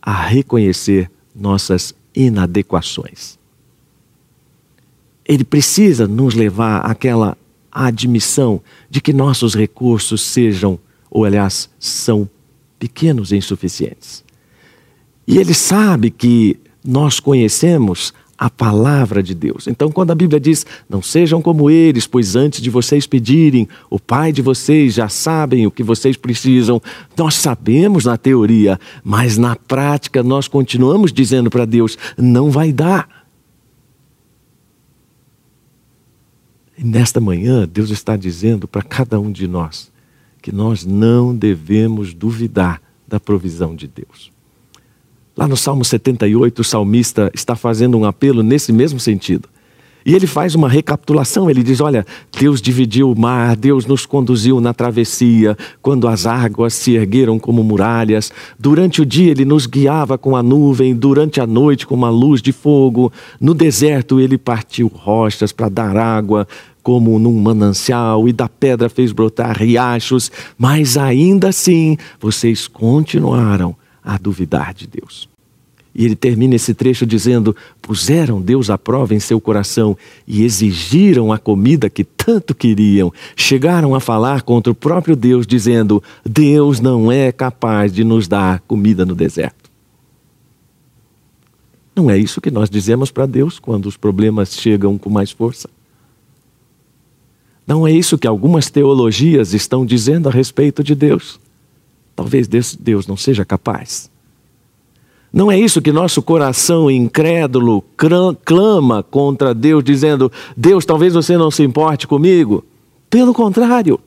[0.00, 3.36] a reconhecer nossas inadequações.
[5.24, 7.36] Ele precisa nos levar àquela
[7.72, 10.78] admissão de que nossos recursos sejam,
[11.10, 12.28] ou aliás, são
[12.78, 14.22] pequenos e insuficientes.
[15.26, 19.68] E ele sabe que nós conhecemos a palavra de Deus.
[19.68, 24.00] Então, quando a Bíblia diz: Não sejam como eles, pois antes de vocês pedirem, o
[24.00, 26.82] Pai de vocês já sabem o que vocês precisam.
[27.16, 33.08] Nós sabemos na teoria, mas na prática nós continuamos dizendo para Deus: Não vai dar.
[36.76, 39.92] E nesta manhã, Deus está dizendo para cada um de nós
[40.40, 44.31] que nós não devemos duvidar da provisão de Deus.
[45.34, 49.48] Lá no Salmo 78, o salmista está fazendo um apelo nesse mesmo sentido.
[50.04, 52.04] E ele faz uma recapitulação, ele diz: Olha,
[52.38, 57.62] Deus dividiu o mar, Deus nos conduziu na travessia, quando as águas se ergueram como
[57.62, 58.32] muralhas.
[58.58, 62.42] Durante o dia ele nos guiava com a nuvem, durante a noite com uma luz
[62.42, 63.12] de fogo.
[63.40, 66.46] No deserto ele partiu rochas para dar água,
[66.82, 74.18] como num manancial, e da pedra fez brotar riachos, mas ainda assim vocês continuaram a
[74.18, 75.28] duvidar de Deus.
[75.94, 81.32] E ele termina esse trecho dizendo: Puseram Deus à prova em seu coração e exigiram
[81.32, 83.12] a comida que tanto queriam.
[83.36, 88.60] Chegaram a falar contra o próprio Deus, dizendo: Deus não é capaz de nos dar
[88.60, 89.70] comida no deserto.
[91.94, 95.68] Não é isso que nós dizemos para Deus quando os problemas chegam com mais força.
[97.66, 101.38] Não é isso que algumas teologias estão dizendo a respeito de Deus.
[102.14, 104.10] Talvez Deus não seja capaz.
[105.32, 107.82] Não é isso que nosso coração incrédulo
[108.44, 112.64] clama contra Deus, dizendo: Deus, talvez você não se importe comigo.
[113.08, 113.98] Pelo contrário.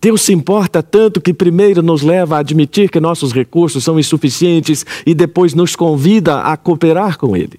[0.00, 4.84] Deus se importa tanto que primeiro nos leva a admitir que nossos recursos são insuficientes
[5.06, 7.58] e depois nos convida a cooperar com Ele.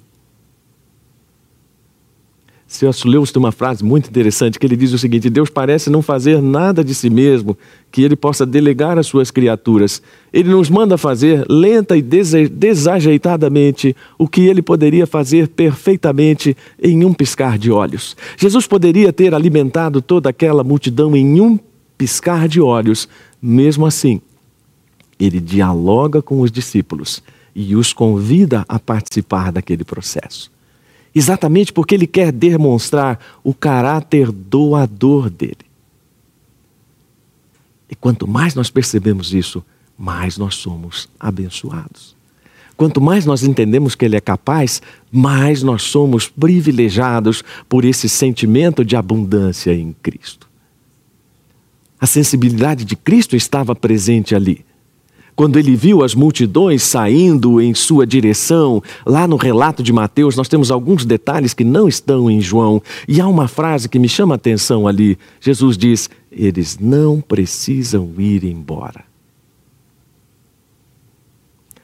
[2.76, 3.08] C.S.
[3.08, 6.42] Lewis tem uma frase muito interessante que ele diz o seguinte: Deus parece não fazer
[6.42, 7.58] nada de si mesmo
[7.92, 10.02] que ele possa delegar às suas criaturas.
[10.34, 17.14] Ele nos manda fazer lenta e desajeitadamente o que ele poderia fazer perfeitamente em um
[17.14, 18.16] piscar de olhos.
[18.38, 21.58] Jesus poderia ter alimentado toda aquela multidão em um
[21.98, 23.08] piscar de olhos,
[23.42, 24.22] mesmo assim,
[25.18, 27.24] ele dialoga com os discípulos
[27.56, 30.55] e os convida a participar daquele processo
[31.16, 35.66] exatamente porque ele quer demonstrar o caráter doador dele.
[37.90, 39.64] E quanto mais nós percebemos isso,
[39.98, 42.16] mais nós somos abençoados.
[42.76, 48.84] Quanto mais nós entendemos que Ele é capaz, mais nós somos privilegiados por esse sentimento
[48.84, 50.50] de abundância em Cristo.
[51.98, 54.66] A sensibilidade de Cristo estava presente ali
[55.36, 60.48] quando ele viu as multidões saindo em sua direção, lá no relato de Mateus, nós
[60.48, 64.36] temos alguns detalhes que não estão em João, e há uma frase que me chama
[64.36, 65.18] a atenção ali.
[65.42, 69.04] Jesus diz: Eles não precisam ir embora.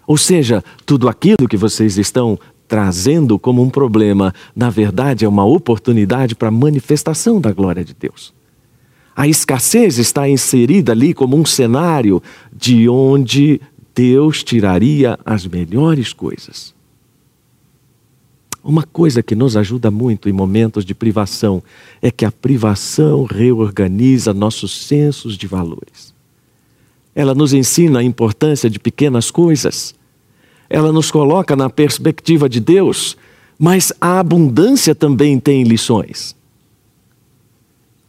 [0.07, 5.43] Ou seja, tudo aquilo que vocês estão trazendo como um problema, na verdade é uma
[5.43, 8.33] oportunidade para a manifestação da glória de Deus.
[9.15, 12.21] A escassez está inserida ali como um cenário
[12.51, 13.59] de onde
[13.93, 16.73] Deus tiraria as melhores coisas.
[18.63, 21.63] Uma coisa que nos ajuda muito em momentos de privação
[22.01, 26.13] é que a privação reorganiza nossos sensos de valores.
[27.13, 29.95] Ela nos ensina a importância de pequenas coisas.
[30.69, 33.17] Ela nos coloca na perspectiva de Deus,
[33.57, 36.35] mas a abundância também tem lições.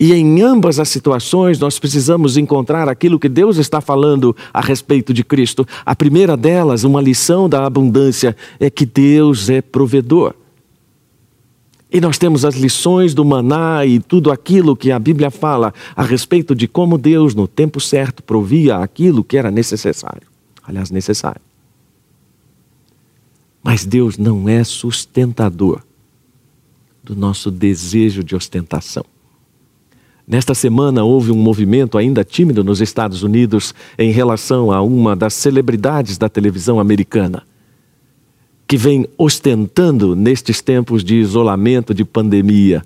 [0.02, 5.14] E em ambas as situações nós precisamos encontrar aquilo que Deus está falando a respeito
[5.14, 5.64] de Cristo.
[5.86, 10.34] A primeira delas, uma lição da abundância, é que Deus é provedor.
[11.88, 16.02] E nós temos as lições do maná e tudo aquilo que a Bíblia fala a
[16.02, 20.26] respeito de como Deus, no tempo certo, provia aquilo que era necessário.
[20.64, 21.40] Aliás, necessário.
[23.62, 25.80] Mas Deus não é sustentador
[27.04, 29.11] do nosso desejo de ostentação.
[30.26, 35.34] Nesta semana houve um movimento ainda tímido nos Estados Unidos em relação a uma das
[35.34, 37.42] celebridades da televisão americana,
[38.66, 42.84] que vem ostentando nestes tempos de isolamento, de pandemia.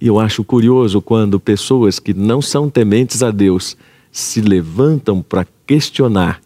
[0.00, 3.76] E eu acho curioso quando pessoas que não são tementes a Deus
[4.10, 6.40] se levantam para questionar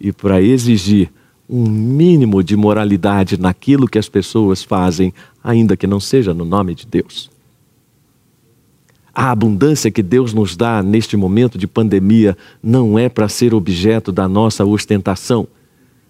[0.00, 1.10] e para exigir
[1.48, 6.74] um mínimo de moralidade naquilo que as pessoas fazem, ainda que não seja no nome
[6.74, 7.35] de Deus.
[9.18, 14.12] A abundância que Deus nos dá neste momento de pandemia não é para ser objeto
[14.12, 15.48] da nossa ostentação,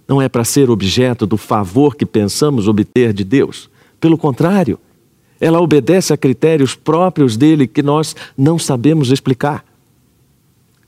[0.09, 3.71] não é para ser objeto do favor que pensamos obter de Deus.
[4.01, 4.77] Pelo contrário,
[5.41, 9.65] ela obedece a critérios próprios dele que nós não sabemos explicar.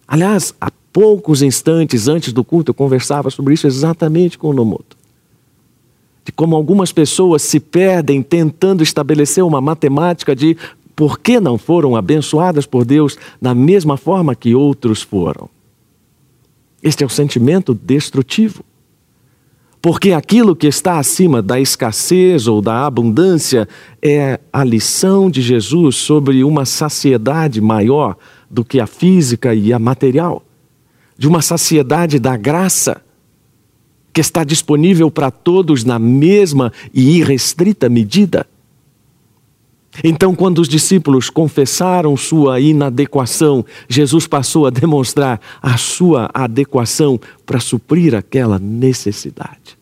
[0.08, 4.96] Aliás, há poucos instantes antes do culto eu conversava sobre isso exatamente com o Nomoto.
[6.24, 10.56] De como algumas pessoas se perdem tentando estabelecer uma matemática de
[10.98, 15.48] por que não foram abençoadas por Deus da mesma forma que outros foram?
[16.82, 18.64] Este é o sentimento destrutivo.
[19.80, 23.68] Porque aquilo que está acima da escassez ou da abundância
[24.02, 28.16] é a lição de Jesus sobre uma saciedade maior
[28.50, 30.42] do que a física e a material,
[31.16, 33.00] de uma saciedade da graça
[34.12, 38.48] que está disponível para todos na mesma e irrestrita medida.
[40.02, 47.60] Então, quando os discípulos confessaram sua inadequação, Jesus passou a demonstrar a sua adequação para
[47.60, 49.78] suprir aquela necessidade.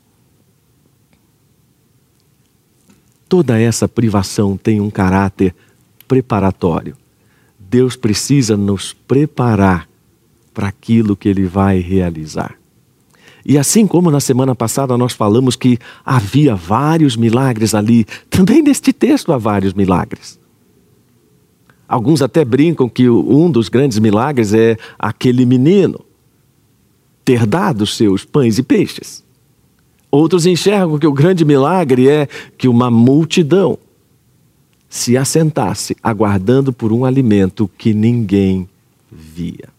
[3.28, 5.54] Toda essa privação tem um caráter
[6.06, 6.96] preparatório.
[7.58, 9.88] Deus precisa nos preparar
[10.54, 12.56] para aquilo que Ele vai realizar.
[13.48, 18.92] E assim como na semana passada nós falamos que havia vários milagres ali, também neste
[18.92, 20.36] texto há vários milagres.
[21.86, 26.00] Alguns até brincam que um dos grandes milagres é aquele menino
[27.24, 29.24] ter dado seus pães e peixes.
[30.10, 32.26] Outros enxergam que o grande milagre é
[32.58, 33.78] que uma multidão
[34.88, 38.68] se assentasse aguardando por um alimento que ninguém
[39.08, 39.75] via.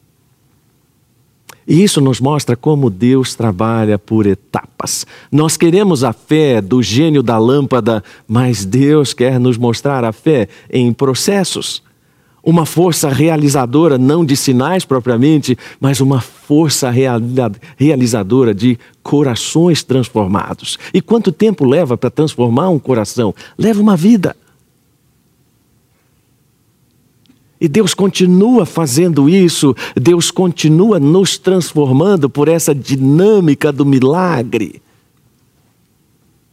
[1.68, 5.06] E isso nos mostra como Deus trabalha por etapas.
[5.30, 10.48] Nós queremos a fé do gênio da lâmpada, mas Deus quer nos mostrar a fé
[10.72, 11.84] em processos.
[12.42, 16.90] Uma força realizadora, não de sinais propriamente, mas uma força
[17.76, 20.80] realizadora de corações transformados.
[20.94, 23.36] E quanto tempo leva para transformar um coração?
[23.58, 24.34] Leva uma vida.
[27.60, 34.82] E Deus continua fazendo isso, Deus continua nos transformando por essa dinâmica do milagre.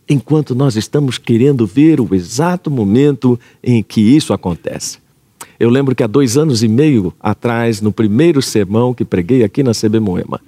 [0.09, 4.99] Enquanto nós estamos querendo ver o exato momento em que isso acontece.
[5.61, 9.63] Eu lembro que há dois anos e meio atrás, no primeiro sermão que preguei aqui
[9.63, 10.41] na CB Moema,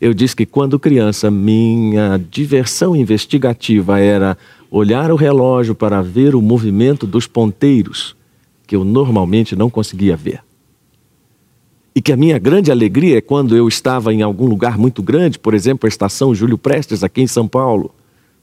[0.00, 4.38] eu disse que quando criança, minha diversão investigativa era
[4.70, 8.16] olhar o relógio para ver o movimento dos ponteiros
[8.70, 10.44] que eu normalmente não conseguia ver.
[11.92, 15.40] E que a minha grande alegria é quando eu estava em algum lugar muito grande,
[15.40, 17.92] por exemplo, a estação Júlio Prestes, aqui em São Paulo,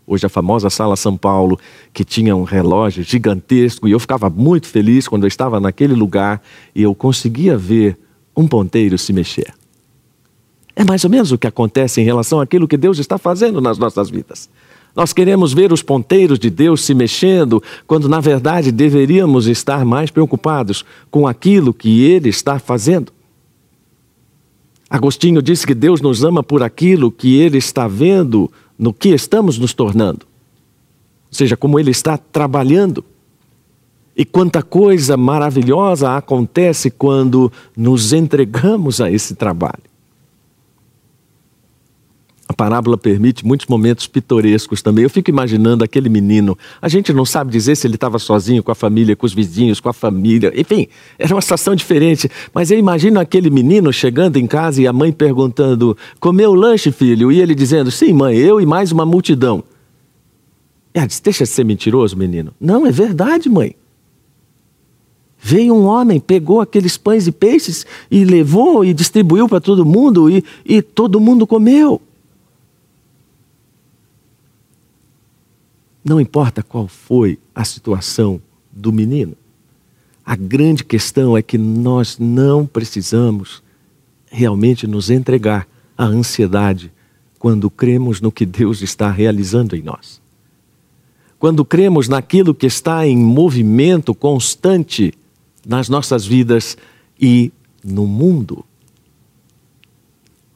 [0.05, 1.57] hoje a famosa Sala São Paulo,
[1.93, 6.43] que tinha um relógio gigantesco, e eu ficava muito feliz quando eu estava naquele lugar
[6.75, 7.97] e eu conseguia ver
[8.35, 9.53] um ponteiro se mexer.
[10.75, 13.77] É mais ou menos o que acontece em relação àquilo que Deus está fazendo nas
[13.77, 14.49] nossas vidas.
[14.97, 20.09] Nós queremos ver os ponteiros de Deus se mexendo, quando na verdade deveríamos estar mais
[20.09, 23.13] preocupados com aquilo que Ele está fazendo.
[24.89, 29.59] Agostinho disse que Deus nos ama por aquilo que Ele está vendo no que estamos
[29.59, 30.25] nos tornando,
[31.29, 33.05] ou seja, como Ele está trabalhando.
[34.15, 39.83] E quanta coisa maravilhosa acontece quando nos entregamos a esse trabalho.
[42.57, 45.03] Parábola permite muitos momentos pitorescos também.
[45.03, 46.57] Eu fico imaginando aquele menino.
[46.81, 49.79] A gente não sabe dizer se ele estava sozinho, com a família, com os vizinhos,
[49.79, 50.51] com a família.
[50.55, 50.87] Enfim,
[51.19, 52.27] era uma situação diferente.
[52.51, 56.91] Mas eu imagino aquele menino chegando em casa e a mãe perguntando: Comeu o lanche,
[56.91, 57.31] filho?
[57.31, 59.63] E ele dizendo: Sim, mãe, eu e mais uma multidão.
[60.95, 62.51] Ela disse: Deixa de ser mentiroso, menino.
[62.59, 63.75] Não, é verdade, mãe.
[65.37, 70.27] Veio um homem, pegou aqueles pães e peixes e levou e distribuiu para todo mundo
[70.27, 72.01] e, e todo mundo comeu.
[76.07, 78.41] Não importa qual foi a situação
[78.71, 79.35] do menino.
[80.25, 83.61] A grande questão é que nós não precisamos
[84.27, 85.67] realmente nos entregar
[85.97, 86.93] à ansiedade
[87.37, 90.21] quando cremos no que Deus está realizando em nós.
[91.37, 95.13] Quando cremos naquilo que está em movimento constante
[95.67, 96.77] nas nossas vidas
[97.19, 97.51] e
[97.83, 98.63] no mundo.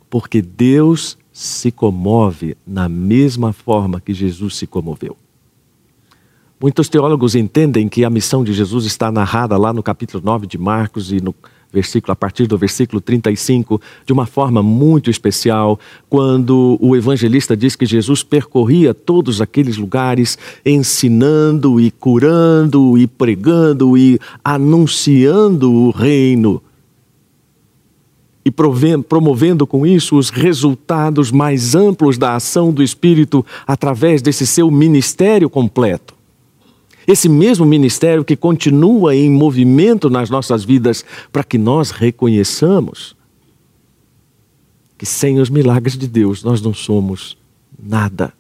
[0.09, 5.17] Porque Deus se comove na mesma forma que Jesus se comoveu.
[6.62, 10.60] Muitos teólogos entendem que a missão de Jesus está narrada lá no capítulo 9 de
[10.60, 11.34] Marcos e no
[11.74, 17.76] versículo a partir do versículo 35 de uma forma muito especial, quando o evangelista diz
[17.76, 26.62] que Jesus percorria todos aqueles lugares ensinando e curando e pregando e anunciando o reino
[28.45, 34.69] e promovendo com isso os resultados mais amplos da ação do Espírito através desse seu
[34.69, 36.20] ministério completo.
[37.12, 43.17] Esse mesmo ministério que continua em movimento nas nossas vidas para que nós reconheçamos
[44.97, 47.38] que sem os milagres de Deus nós não somos
[47.78, 48.32] nada.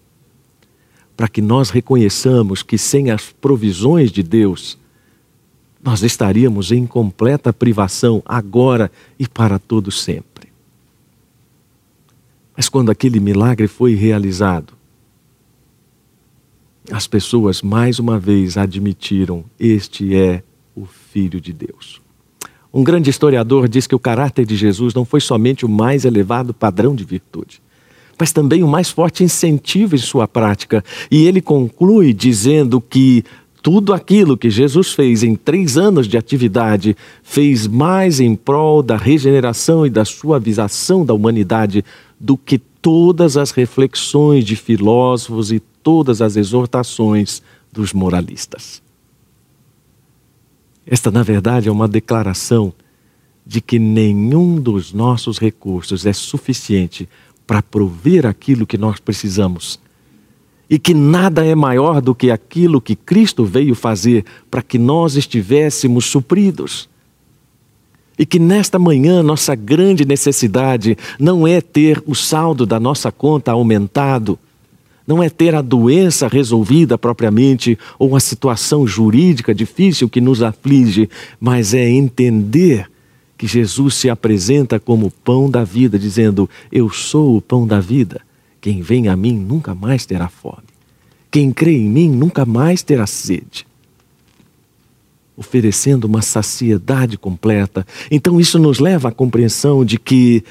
[1.17, 4.77] Para que nós reconheçamos que sem as provisões de Deus
[5.83, 10.47] nós estaríamos em completa privação agora e para todo sempre.
[12.55, 14.71] Mas quando aquele milagre foi realizado,
[16.91, 20.43] as pessoas mais uma vez admitiram: este é
[20.75, 22.01] o Filho de Deus.
[22.73, 26.53] Um grande historiador diz que o caráter de Jesus não foi somente o mais elevado
[26.53, 27.61] padrão de virtude,
[28.17, 30.83] mas também o mais forte incentivo em sua prática.
[31.09, 33.25] E ele conclui dizendo que
[33.61, 38.97] tudo aquilo que Jesus fez em três anos de atividade fez mais em prol da
[38.97, 41.83] regeneração e da suavização da humanidade
[42.19, 48.81] do que todas as reflexões de filósofos e todas as exortações dos moralistas.
[50.85, 52.73] Esta, na verdade, é uma declaração
[53.45, 57.07] de que nenhum dos nossos recursos é suficiente
[57.45, 59.79] para prover aquilo que nós precisamos
[60.69, 65.17] e que nada é maior do que aquilo que Cristo veio fazer para que nós
[65.17, 66.87] estivéssemos supridos.
[68.17, 73.51] E que nesta manhã nossa grande necessidade não é ter o saldo da nossa conta
[73.51, 74.37] aumentado,
[75.07, 81.09] não é ter a doença resolvida propriamente ou a situação jurídica difícil que nos aflige,
[81.39, 82.89] mas é entender
[83.37, 87.79] que Jesus se apresenta como o pão da vida, dizendo: Eu sou o pão da
[87.79, 88.21] vida.
[88.61, 90.69] Quem vem a mim nunca mais terá fome.
[91.31, 93.65] Quem crê em mim nunca mais terá sede.
[95.35, 97.85] Oferecendo uma saciedade completa.
[98.09, 100.43] Então, isso nos leva à compreensão de que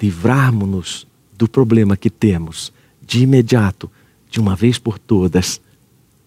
[0.00, 1.06] livrarmos-nos
[1.36, 3.90] do problema que temos de imediato,
[4.30, 5.60] de uma vez por todas,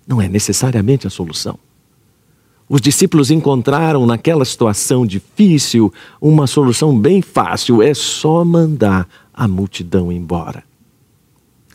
[0.08, 1.58] não é necessariamente a solução.
[2.68, 10.12] Os discípulos encontraram naquela situação difícil uma solução bem fácil: é só mandar a multidão
[10.12, 10.64] embora.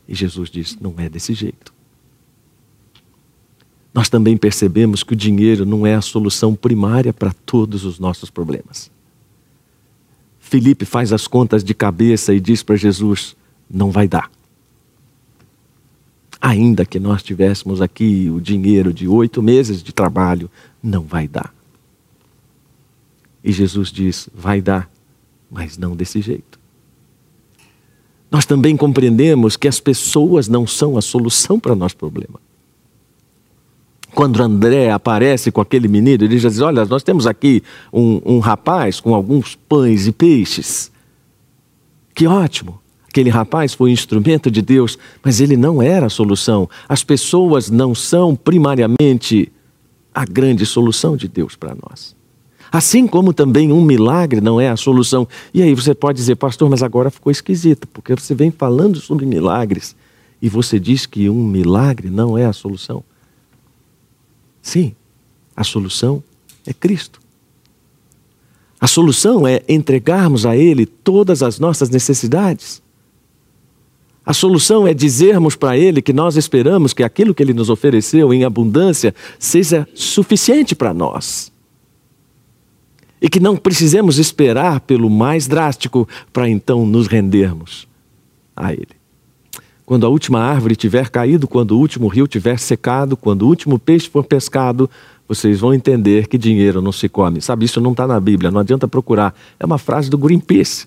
[0.09, 1.73] E Jesus diz: não é desse jeito.
[3.99, 8.31] Nós também percebemos que o dinheiro não é a solução primária para todos os nossos
[8.31, 8.93] problemas.
[10.39, 13.35] Felipe faz as contas de cabeça e diz para Jesus:
[13.69, 14.31] não vai dar.
[16.41, 20.49] Ainda que nós tivéssemos aqui o dinheiro de oito meses de trabalho,
[20.81, 21.53] não vai dar.
[23.43, 24.89] E Jesus diz: vai dar,
[25.51, 26.57] mas não desse jeito.
[28.31, 32.39] Nós também compreendemos que as pessoas não são a solução para o nosso problema.
[34.19, 37.63] Quando André aparece com aquele menino, ele diz: Olha, nós temos aqui
[37.93, 40.91] um, um rapaz com alguns pães e peixes.
[42.17, 42.81] Que ótimo!
[43.09, 46.69] Aquele rapaz foi um instrumento de Deus, mas ele não era a solução.
[46.89, 49.53] As pessoas não são primariamente
[50.13, 52.17] a grande solução de Deus para nós.
[52.73, 55.29] Assim como também um milagre não é a solução.
[55.55, 59.25] E aí você pode dizer, pastor, mas agora ficou esquisito, porque você vem falando sobre
[59.25, 59.95] milagres
[60.43, 63.05] e você diz que um milagre não é a solução.
[64.69, 64.95] Sim,
[65.57, 66.23] a solução
[66.67, 67.23] é Cristo.
[68.79, 72.83] A solução é entregarmos a Ele todas as nossas necessidades.
[74.27, 78.31] A solução é dizermos para Ele que nós esperamos que aquilo que Ele nos ofereceu
[78.31, 81.51] em abundância seja suficiente para nós.
[83.23, 87.89] E que não precisemos esperar pelo mais drástico para então nos rendermos
[88.55, 88.98] a Ele.
[89.89, 93.79] Quando a última árvore tiver caído, quando o último rio tiver secado, quando o último
[93.79, 94.91] peixe for pescado,
[95.27, 97.41] vocês vão entender que dinheiro não se come.
[97.41, 99.35] Sabe, isso não está na Bíblia, não adianta procurar.
[99.59, 100.87] É uma frase do Greenpeace.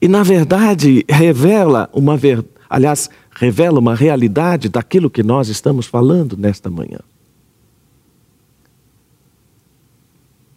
[0.00, 2.42] E na verdade revela uma ver...
[2.70, 7.00] aliás, revela uma realidade daquilo que nós estamos falando nesta manhã.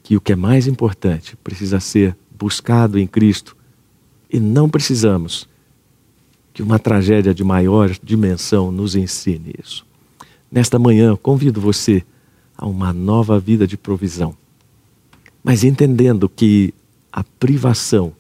[0.02, 3.54] Que o que é mais importante precisa ser buscado em Cristo
[4.32, 5.49] e não precisamos
[6.60, 9.86] que uma tragédia de maior dimensão nos ensine isso.
[10.52, 12.04] Nesta manhã, convido você
[12.58, 14.36] a uma nova vida de provisão,
[15.42, 16.74] mas entendendo que
[17.14, 18.12] a privação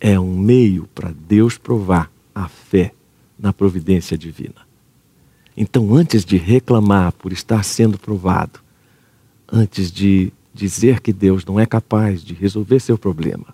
[0.00, 2.94] é um meio para Deus provar a fé
[3.36, 4.64] na providência divina.
[5.56, 8.60] Então, antes de reclamar por estar sendo provado,
[9.50, 13.46] antes de dizer que Deus não é capaz de resolver seu problema,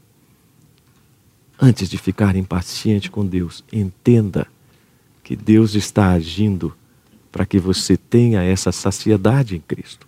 [1.61, 4.47] antes de ficar impaciente com Deus, entenda
[5.25, 6.73] que Deus está agindo
[7.33, 10.07] para que você tenha essa saciedade em Cristo.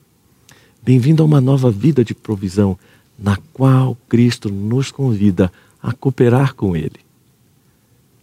[0.83, 2.79] Bem-vindo a uma nova vida de provisão,
[3.19, 7.01] na qual Cristo nos convida a cooperar com Ele.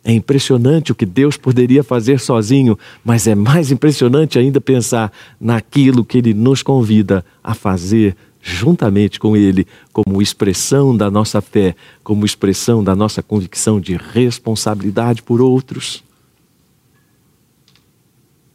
[0.03, 6.05] É impressionante o que Deus poderia fazer sozinho, mas é mais impressionante ainda pensar naquilo
[6.05, 8.15] que Ele nos convida a fazer
[8.47, 15.21] juntamente com Ele, como expressão da nossa fé, como expressão da nossa convicção de responsabilidade
[15.21, 16.01] por outros,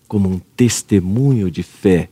[0.09, 2.09] como um testemunho de fé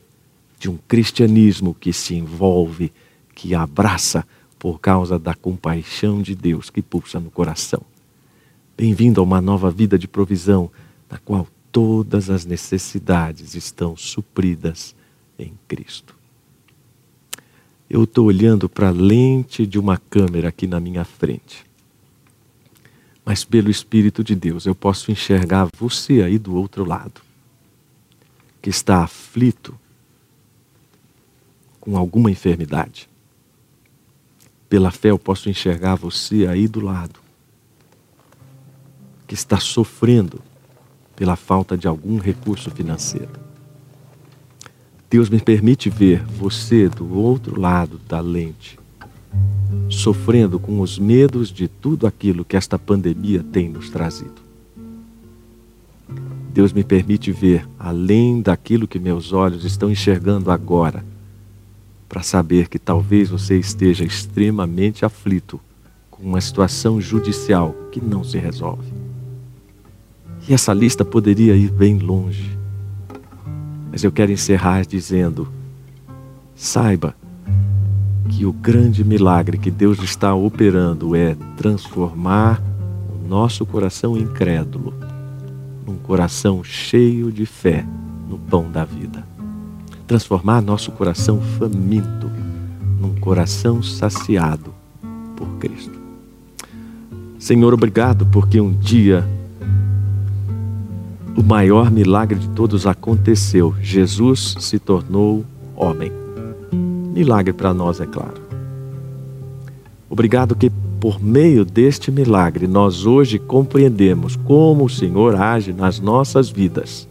[0.59, 2.93] de um cristianismo que se envolve,
[3.35, 4.27] que abraça
[4.59, 7.81] por causa da compaixão de Deus que pulsa no coração.
[8.77, 10.71] Bem-vindo a uma nova vida de provisão,
[11.11, 14.95] na qual todas as necessidades estão supridas
[15.39, 16.20] em Cristo.
[17.91, 21.67] Eu estou olhando para a lente de uma câmera aqui na minha frente.
[23.25, 27.21] Mas pelo Espírito de Deus eu posso enxergar você aí do outro lado,
[28.63, 29.77] que está aflito
[31.81, 33.09] com alguma enfermidade.
[34.69, 37.19] Pela fé eu posso enxergar você aí do lado,
[39.27, 40.41] que está sofrendo
[41.17, 43.50] pela falta de algum recurso financeiro.
[45.11, 48.79] Deus me permite ver você do outro lado da lente,
[49.89, 54.41] sofrendo com os medos de tudo aquilo que esta pandemia tem nos trazido.
[56.55, 61.05] Deus me permite ver além daquilo que meus olhos estão enxergando agora,
[62.09, 65.61] para saber que talvez você esteja extremamente aflito
[66.09, 68.93] com uma situação judicial que não se resolve.
[70.49, 72.60] E essa lista poderia ir bem longe.
[73.91, 75.49] Mas eu quero encerrar dizendo:
[76.55, 77.15] saiba
[78.29, 82.63] que o grande milagre que Deus está operando é transformar
[83.13, 84.95] o nosso coração incrédulo
[85.87, 87.85] num coração cheio de fé
[88.29, 89.27] no pão da vida.
[90.07, 92.31] Transformar nosso coração faminto
[93.01, 94.73] num coração saciado
[95.37, 95.99] por Cristo.
[97.39, 99.27] Senhor, obrigado porque um dia
[101.37, 103.75] o maior milagre de todos aconteceu.
[103.81, 105.45] Jesus se tornou
[105.77, 106.13] homem.
[107.13, 108.41] Milagre para nós, é claro.
[110.09, 110.71] Obrigado que
[111.01, 117.09] por meio deste milagre nós hoje compreendemos como o Senhor age nas nossas vidas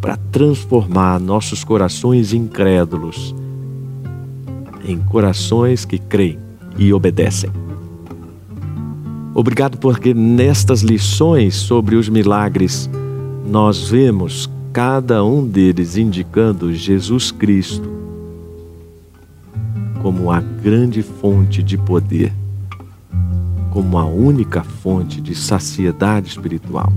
[0.00, 3.34] para transformar nossos corações incrédulos
[4.86, 6.38] em corações que creem
[6.78, 7.50] e obedecem.
[9.34, 12.88] Obrigado porque nestas lições sobre os milagres
[13.46, 17.88] nós vemos cada um deles indicando Jesus Cristo
[20.02, 22.32] como a grande fonte de poder,
[23.72, 26.92] como a única fonte de saciedade espiritual.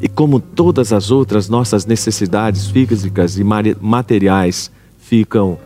[0.00, 3.44] E como todas as outras nossas necessidades físicas e
[3.80, 5.58] materiais ficam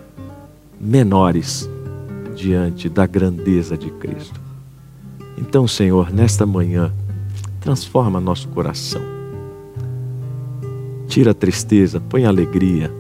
[0.81, 1.69] menores
[2.37, 4.41] diante da grandeza de Cristo.
[5.37, 6.93] Então, Senhor, nesta manhã,
[7.61, 9.18] transforma nosso coração
[11.09, 12.93] Tira a tristeza, põe a alegria.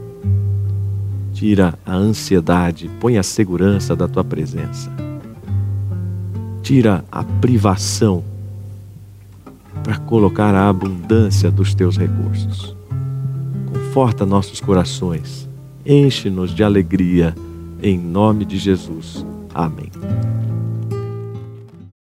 [1.35, 4.91] Tira a ansiedade, põe a segurança da tua presença.
[6.63, 8.25] Tira a privação
[9.85, 12.75] para colocar a abundância dos teus recursos.
[13.73, 15.49] Conforta nossos corações,
[15.85, 17.35] enche-nos de alegria,
[17.83, 19.25] em nome de Jesus.
[19.55, 19.91] Amém.